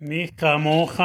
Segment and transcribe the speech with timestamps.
[0.00, 1.00] מי כמוך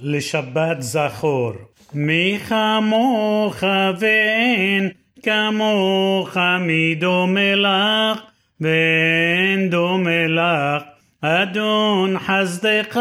[0.00, 1.52] לשבת זכור,
[1.94, 3.62] מי כמוך
[3.98, 4.88] ואין
[5.22, 8.20] כמוך מי דומה לך
[8.60, 10.82] ואין דומה לך
[11.20, 13.00] אדון חסדך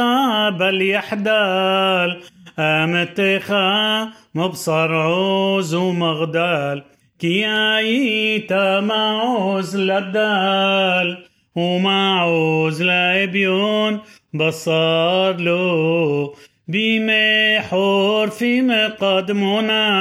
[0.57, 2.09] בל יחדל
[2.59, 3.55] אמתך
[4.35, 6.81] מבשר עוז ומגדל
[7.19, 11.15] כי היית מעוז לדל
[11.55, 13.97] ומעוז לאביון
[14.34, 16.34] بصار له
[16.68, 19.96] بمحور في مقدموناي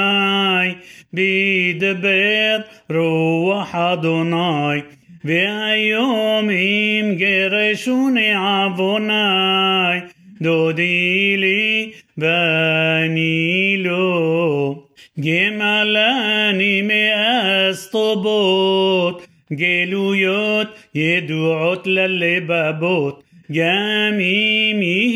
[1.12, 4.84] بيدبر روح أدوناي
[5.24, 10.02] بأيوم يمجرشوني عبوناي
[10.40, 14.84] دودي لي باني له
[15.18, 16.82] جمالاني
[17.72, 19.22] مأسطبوت
[19.52, 25.12] جلويوت يدعوت للبابوت جميمه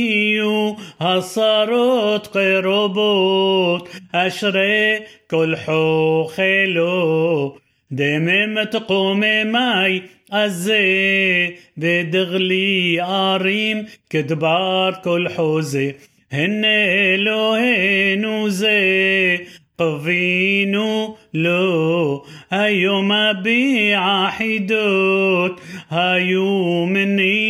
[1.00, 5.00] أصرت قربوت أشري
[5.30, 7.58] كل حوخلو
[7.90, 15.94] دمم تقوم ماي أزي بدغلي أريم كدبار كل حوزي.
[16.32, 19.46] هن إلهين زي
[19.78, 25.52] قفينو لو أيوم أبيع حدود
[25.88, 27.43] هايو مني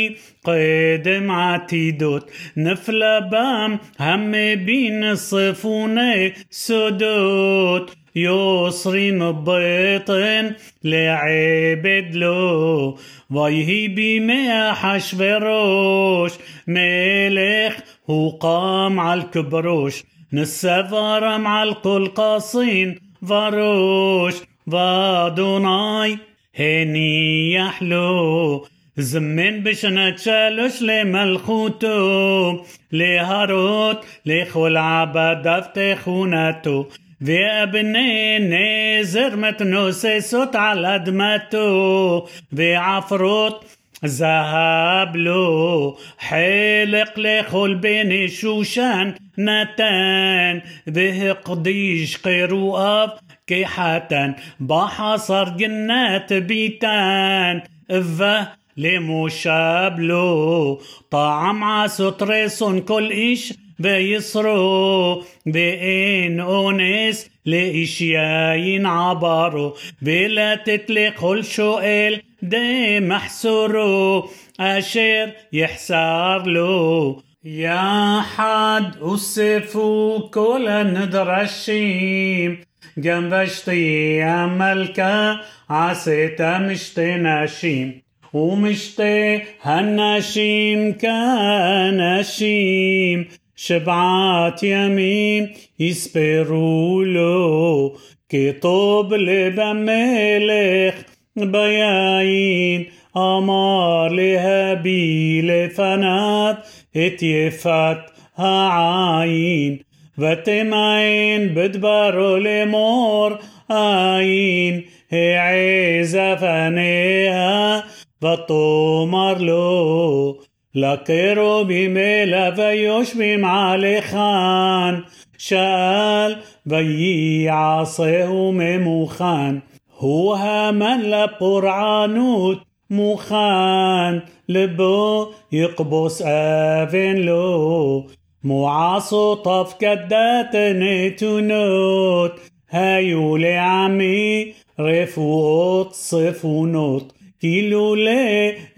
[0.44, 2.30] قدم عتيدوت.
[2.56, 7.96] نفلا بام هم بين صفوني سدوت.
[8.16, 10.52] يصري مبيطن
[10.84, 12.96] لعبد له
[13.30, 16.32] ويهي بما حشفروش
[16.66, 17.76] ملك
[18.10, 20.02] هو قام على الكبروش.
[20.32, 24.34] نسفر مع القلقاصين فروش
[24.66, 26.18] وادوناي
[26.58, 28.66] هني يحلو.
[28.96, 36.84] زمن بشنة شالوش لملخوتو لهاروت لخول عبد افتخوناتو
[37.28, 42.26] وابني نزر متنوسسوت على دمتو
[42.58, 43.64] وعفروت
[44.04, 53.08] ذهب له حلق لخل بين شوشان نتان به قديش قيرو
[53.46, 60.80] كي حتان بحصر جنات بيتان فه لمشابلو
[61.10, 74.28] طعم عسطرسون كل إيش بيصرو بإن أونس لإشياين عبرو بلا تتلق كل شؤل دي محسورو
[74.60, 82.58] أشير يحسار له يا حد أسفو كل ندرشيم
[82.98, 88.03] جنبشتي ملكة عسيت ناشيم
[88.33, 97.91] ومشتي هالناشيم كناشيم شبعات يمين يسبروا له
[98.29, 100.95] كطوب لبملك
[101.35, 102.85] بياين
[103.17, 106.57] أمار لهبي لفنات
[106.95, 108.01] اتيفت
[108.35, 109.79] هعاين
[110.19, 113.29] ותמאן בדברו לאמור
[113.69, 114.81] עין
[115.11, 117.79] העזה פניה
[118.23, 120.37] ותאמר לו
[120.75, 124.95] לקרובים אליו היושבים עליכן
[125.37, 126.35] שאל
[126.65, 129.55] ויעשהו ממוכן
[129.97, 132.57] הוא המן לפורענות
[132.89, 134.17] מוכן
[134.49, 138.05] לבו יכבוס אבן לו
[138.43, 142.31] معاصو طف كدات نتونوت
[142.69, 147.13] هايو لعمي رفوت صفونوت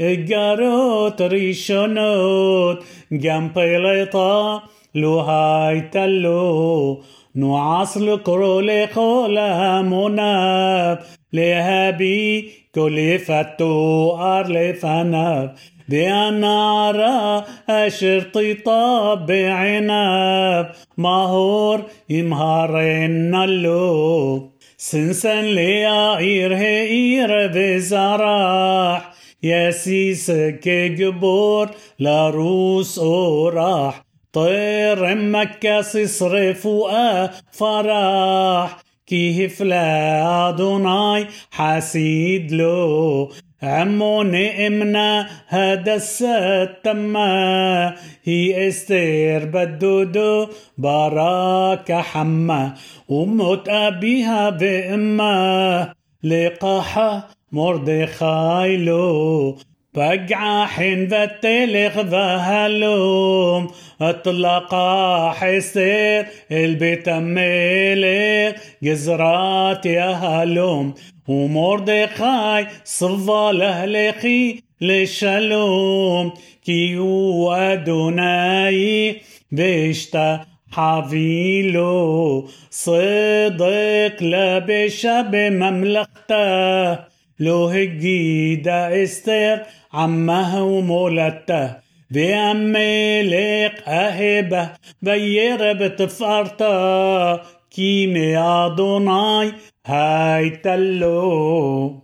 [0.01, 4.63] جاروت ريشونوت جنب لطا
[4.95, 7.03] لو هاي تلو
[7.35, 9.35] نعاص لكرو لخول
[9.83, 10.99] مناب
[11.33, 15.55] لهابي كل فتو أر لفناب
[15.89, 24.56] بأنارا أشر طيطاب بعناب مهور يمهرن اللوب
[24.91, 29.13] سنسن ليائر هئير بزراح
[29.43, 34.03] ياسيس كجبور لروس وراح
[34.33, 43.29] طير مكة صرفوا فراح كيف لا أدوناي حسيد له
[43.63, 47.27] عمو نئمنا هذا الستما
[48.25, 50.49] هي استير بدودو
[50.79, 52.75] باراك حما
[53.09, 59.57] وموت أبيها بإما لقاحة مردخاي له
[59.97, 63.71] بقعة حين بتلخ ذهلوم
[64.01, 70.95] اطلقا حسير البيت ملك جزرات يا هلوم.
[71.29, 76.33] ومردخاي صفى لهلخي لشلوم.
[76.67, 79.17] كيو أدوناي
[79.53, 82.49] بيشتا حافيلو.
[82.71, 87.16] صدق لبشا بمملكته.
[87.41, 89.63] لو هجيدا استر
[89.93, 91.77] عمه ومولته
[92.11, 94.71] بأملك أهبه
[95.03, 99.53] بير بتفرتا كيمي أدوناي
[99.87, 102.03] هاي تلو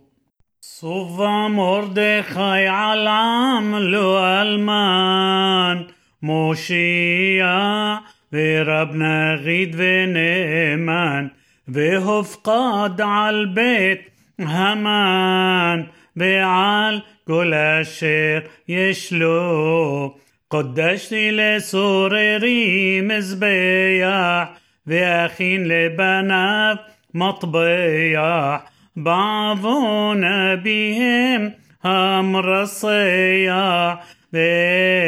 [0.61, 5.87] صوفا مردخاي على عملو المان
[6.21, 7.99] موشيا
[8.33, 11.29] وربنا غيد ونيمان
[11.75, 20.15] وهفقاد على البيت همان بعال كل الشير يشلو
[20.49, 24.53] قدشتي لسورري مزبيح
[24.87, 26.79] وأخين لبنات
[27.13, 28.63] مطبيح
[28.95, 31.53] بعضون بهم
[31.85, 34.03] أمر الصياح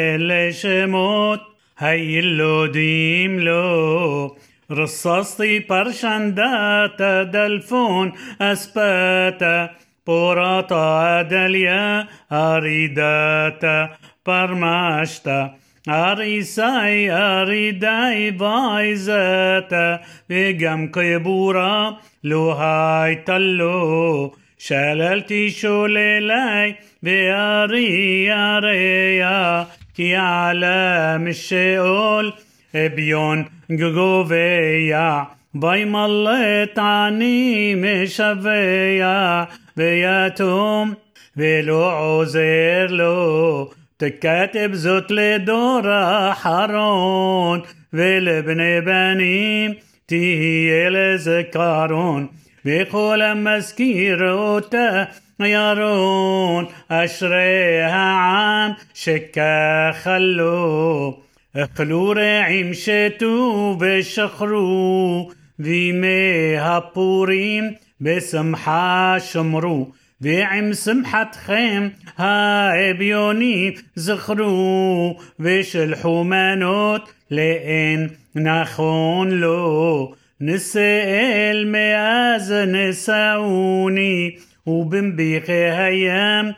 [0.06, 1.40] بالشموت
[1.78, 4.36] هاي اللوديم لو
[4.70, 9.70] رصاصتي برشنداتا دلفون أسباتا
[10.06, 13.90] بوراتا دليا أريداتا
[14.26, 15.54] برماشتا
[15.88, 24.34] أريساي أريداي بايزاتا بقم قبورا لو هاي تلو.
[24.58, 29.66] شللتي شوليلاي بياري يا
[29.96, 32.32] كي عالم الشئول
[32.74, 40.96] بيون جوفيا باي ملت عني مشفيا بياتهم
[41.36, 43.68] بلو عزير له
[43.98, 45.86] تكاتب زوت لدور
[46.32, 49.76] حرون والابن بنيم
[50.08, 52.28] تهي لزكارون
[52.64, 55.08] بقول مسكيروتا
[55.40, 61.14] يرون أشريها عام شكا خلو
[61.58, 77.02] رعيم شتو بشخرو ويمي هابوريم بسمحة شمرو بعم سمحة خيم ها ابيوني زخرو وش الحومانوت
[77.30, 86.54] لئن نخون له نسأل مياز نساوني وبنبيخي هيام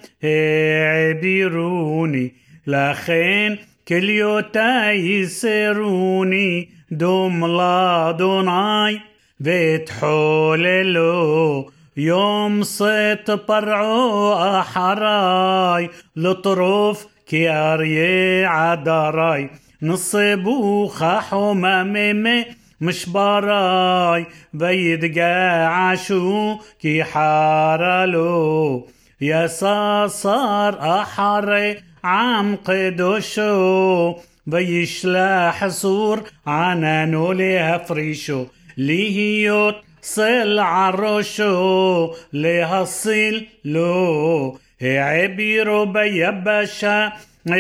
[3.89, 9.01] عبيروني لخين كل يوتا يسروني دوم لا دوناي
[9.41, 11.17] بتحوللو
[11.97, 15.91] يوم صيت برعو أحراي.
[16.17, 19.51] لطروف كي أريه عدراي.
[19.83, 20.89] نصبو
[29.21, 29.47] يا
[30.07, 34.15] صار أحري عم قدوشو
[34.47, 44.59] بيشلاح صور عنانو ليها فريشو ليهيوت صل عروشو لهصيل لو.
[44.83, 47.13] عبيرو بيبشا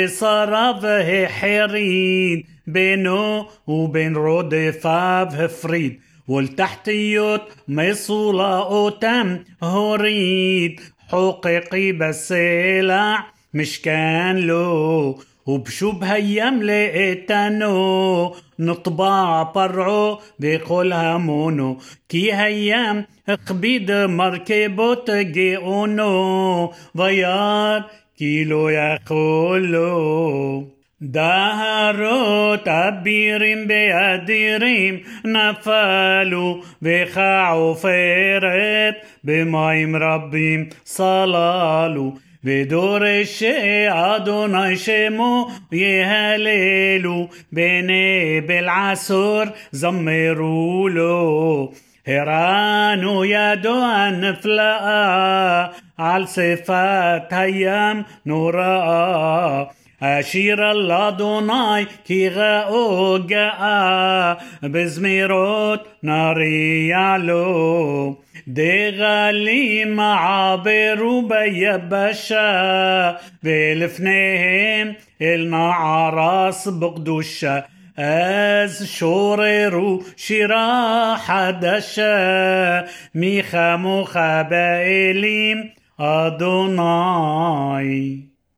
[0.07, 2.47] صرفه حريد.
[2.67, 6.01] بينه وبين رودفاف فريد.
[6.29, 10.81] والتحتيوت ميصولة أوتم هوريد.
[11.09, 23.93] حقيقي بسلع مش كان له وبشو بهيم لقيتنو نطبع برعو بقول همونو كي هيام اقبيد
[23.93, 27.85] مركبوت جيونو ضيار
[28.19, 30.78] كيلو يقولو.
[31.01, 42.13] دهرو تبيرم بيديرم نفلوا بخاعوا فرت بمايم ربيم صلالوا
[42.45, 51.73] بدور الشيء أدوناي شمو يهللوا بني بالعسور زمروا له
[52.09, 58.05] هرانو يدو النفلاء على صفات هيام
[60.03, 73.19] أشير الله دوناي كي غاو جاء بزميروت ناري يعلو دي غالي معابر بيبشا.
[73.43, 77.65] بالفنيهم النعراس بقدوشا.
[77.99, 82.85] أز شوررو شيرا حدشا.
[83.15, 87.49] ميخا مخبائليم أدوناي.